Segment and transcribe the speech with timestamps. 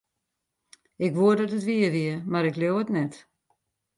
[1.05, 3.13] Ik woe dat it wier wie, mar ik leau it net.